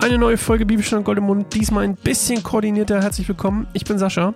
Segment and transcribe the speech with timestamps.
[0.00, 3.02] Eine neue Folge Bibelstand Gold im Mund, diesmal ein bisschen koordinierter.
[3.02, 3.66] Herzlich willkommen.
[3.74, 4.32] Ich bin Sascha.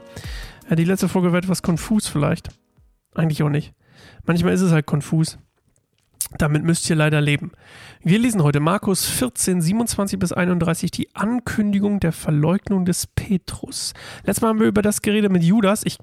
[0.68, 2.50] Ja, die letzte Folge war etwas konfus vielleicht.
[3.14, 3.72] Eigentlich auch nicht.
[4.26, 5.38] Manchmal ist es halt konfus.
[6.36, 7.52] Damit müsst ihr leider leben.
[8.02, 13.94] Wir lesen heute Markus 14, 27 bis 31, die Ankündigung der Verleugnung des Petrus.
[14.24, 15.80] Letztes Mal haben wir über das geredet mit Judas.
[15.86, 15.96] Ich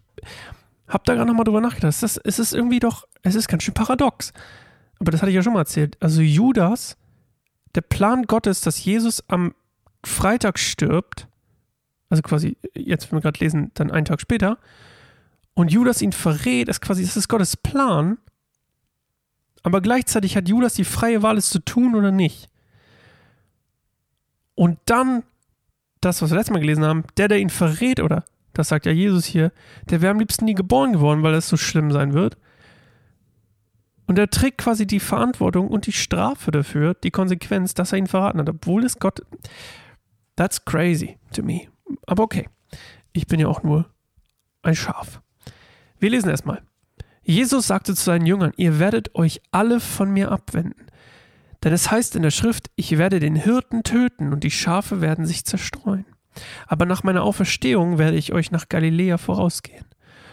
[0.88, 2.02] habe da gerade nochmal drüber nachgedacht.
[2.02, 4.34] Das, es ist irgendwie doch, es ist ganz schön paradox.
[5.00, 5.98] Aber das hatte ich ja schon mal erzählt.
[6.00, 6.98] Also Judas
[7.76, 9.54] der Plan Gottes, dass Jesus am
[10.04, 11.28] Freitag stirbt,
[12.10, 14.58] also quasi, jetzt, wenn wir gerade lesen, dann einen Tag später,
[15.54, 18.18] und Judas ihn verrät, ist quasi, das ist Gottes Plan,
[19.64, 22.50] aber gleichzeitig hat Judas die freie Wahl, es zu tun oder nicht.
[24.56, 25.24] Und dann,
[26.02, 28.92] das, was wir letztes Mal gelesen haben, der, der ihn verrät, oder das sagt ja
[28.92, 29.52] Jesus hier,
[29.90, 32.38] der wäre am liebsten nie geboren geworden, weil es so schlimm sein wird.
[34.12, 38.08] Und er trägt quasi die Verantwortung und die Strafe dafür, die Konsequenz, dass er ihn
[38.08, 39.22] verraten hat, obwohl es Gott.
[40.36, 41.70] That's crazy to me.
[42.08, 42.50] Aber okay.
[43.14, 43.90] Ich bin ja auch nur
[44.64, 45.22] ein Schaf.
[45.98, 46.62] Wir lesen erstmal.
[47.24, 50.88] Jesus sagte zu seinen Jüngern: Ihr werdet euch alle von mir abwenden.
[51.64, 55.26] Denn es heißt in der Schrift: Ich werde den Hirten töten und die Schafe werden
[55.26, 56.06] sich zerstreuen.
[56.68, 59.86] Aber nach meiner Auferstehung werde ich euch nach Galiläa vorausgehen.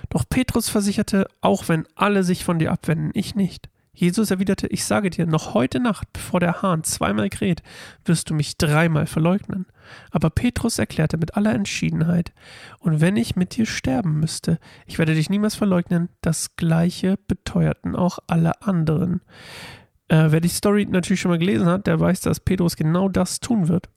[0.08, 3.68] Doch Petrus versicherte, auch wenn alle sich von dir abwenden, ich nicht.
[3.98, 7.64] Jesus erwiderte, ich sage dir, noch heute Nacht, bevor der Hahn zweimal kräht,
[8.04, 9.66] wirst du mich dreimal verleugnen.
[10.12, 12.32] Aber Petrus erklärte mit aller Entschiedenheit,
[12.78, 17.96] und wenn ich mit dir sterben müsste, ich werde dich niemals verleugnen, das gleiche beteuerten
[17.96, 19.20] auch alle anderen.
[20.06, 23.40] Äh, wer die Story natürlich schon mal gelesen hat, der weiß, dass Petrus genau das
[23.40, 23.88] tun wird.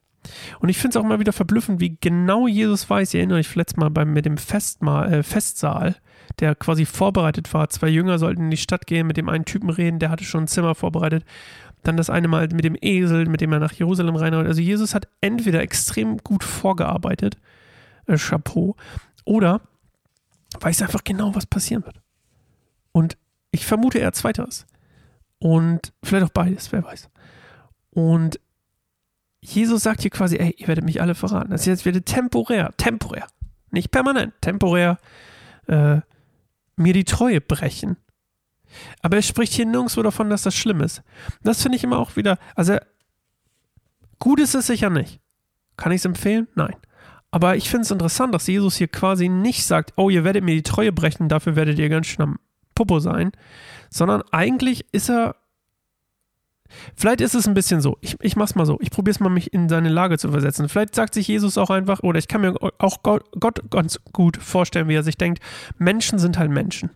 [0.59, 3.09] Und ich finde es auch immer wieder verblüffend, wie genau Jesus weiß.
[3.09, 5.95] Ich erinnere euch letztes Mal beim, mit dem Festmahl, äh, Festsaal,
[6.39, 7.69] der quasi vorbereitet war.
[7.69, 10.43] Zwei Jünger sollten in die Stadt gehen, mit dem einen Typen reden, der hatte schon
[10.43, 11.25] ein Zimmer vorbereitet.
[11.83, 14.45] Dann das eine Mal mit dem Esel, mit dem er nach Jerusalem reinhaut.
[14.45, 17.37] Also Jesus hat entweder extrem gut vorgearbeitet,
[18.05, 18.75] äh, Chapeau,
[19.25, 19.61] oder
[20.59, 22.01] weiß einfach genau, was passieren wird.
[22.91, 23.17] Und
[23.51, 24.67] ich vermute eher zweiteres.
[25.39, 27.09] Und vielleicht auch beides, wer weiß.
[27.89, 28.39] Und
[29.43, 31.51] Jesus sagt hier quasi, ey, ihr werdet mich alle verraten.
[31.51, 33.27] Das jetzt wird temporär, temporär,
[33.71, 34.97] nicht permanent, temporär
[35.67, 36.01] äh,
[36.75, 37.97] mir die Treue brechen.
[39.01, 41.01] Aber er spricht hier nirgendwo davon, dass das schlimm ist.
[41.43, 42.77] Das finde ich immer auch wieder, also
[44.19, 45.19] gut ist es sicher nicht.
[45.75, 46.47] Kann ich es empfehlen?
[46.55, 46.75] Nein.
[47.31, 50.53] Aber ich finde es interessant, dass Jesus hier quasi nicht sagt, oh, ihr werdet mir
[50.53, 52.39] die Treue brechen, dafür werdet ihr ganz schön am
[52.75, 53.31] Popo sein,
[53.89, 55.35] sondern eigentlich ist er
[56.95, 57.97] Vielleicht ist es ein bisschen so.
[58.01, 58.77] Ich, ich mach's mal so.
[58.81, 60.69] Ich probiere es mal, mich in seine Lage zu versetzen.
[60.69, 64.37] Vielleicht sagt sich Jesus auch einfach, oder ich kann mir auch Gott, Gott ganz gut
[64.37, 65.41] vorstellen, wie er sich denkt:
[65.77, 66.91] Menschen sind halt Menschen.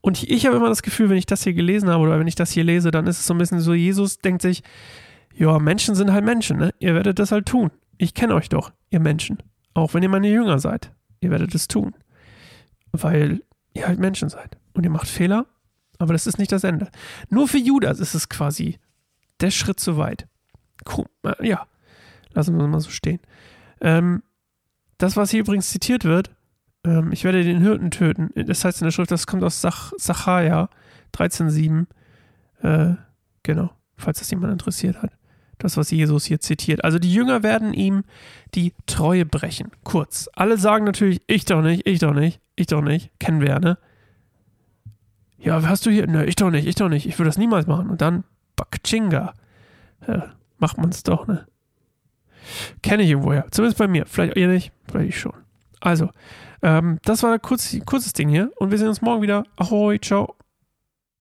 [0.00, 2.28] Und ich, ich habe immer das Gefühl, wenn ich das hier gelesen habe oder wenn
[2.28, 4.62] ich das hier lese, dann ist es so ein bisschen so: Jesus denkt sich,
[5.34, 6.72] ja, Menschen sind halt Menschen, ne?
[6.78, 7.70] Ihr werdet das halt tun.
[7.98, 9.38] Ich kenne euch doch, ihr Menschen.
[9.74, 10.92] Auch wenn ihr meine Jünger seid.
[11.20, 11.94] Ihr werdet es tun.
[12.92, 13.42] Weil
[13.74, 14.56] ihr halt Menschen seid.
[14.72, 15.46] Und ihr macht Fehler
[15.98, 16.88] aber das ist nicht das Ende.
[17.28, 18.78] Nur für Judas ist es quasi
[19.40, 20.26] der Schritt zu weit.
[20.96, 21.06] Cool.
[21.40, 21.66] Ja,
[22.32, 23.20] lassen wir es mal so stehen.
[23.80, 24.22] Ähm,
[24.98, 26.30] das, was hier übrigens zitiert wird,
[26.84, 29.92] ähm, ich werde den Hirten töten, das heißt in der Schrift, das kommt aus Sach
[29.98, 30.70] Sacharja
[31.14, 31.86] 13,7.
[32.62, 32.96] Äh,
[33.42, 35.12] genau, falls das jemand interessiert hat.
[35.58, 36.84] Das, was Jesus hier zitiert.
[36.84, 38.04] Also die Jünger werden ihm
[38.54, 39.70] die Treue brechen.
[39.84, 40.28] Kurz.
[40.34, 43.10] Alle sagen natürlich, ich doch nicht, ich doch nicht, ich doch nicht.
[43.18, 43.78] Kennen wir ja, ne?
[45.38, 46.06] Ja, hast du hier?
[46.06, 47.06] Ne, ich doch nicht, ich doch nicht.
[47.06, 47.90] Ich würde das niemals machen.
[47.90, 48.24] Und dann,
[48.56, 49.34] Bakchinga.
[50.06, 51.46] Ja, macht man es doch, ne?
[52.82, 53.46] Kenne ich irgendwoher.
[53.50, 54.06] Zumindest bei mir.
[54.06, 55.34] Vielleicht ihr nicht, vielleicht ich schon.
[55.80, 56.10] Also,
[56.62, 58.50] ähm, das war ein kurz, kurzes Ding hier.
[58.56, 59.44] Und wir sehen uns morgen wieder.
[59.56, 60.35] Ahoi, ciao.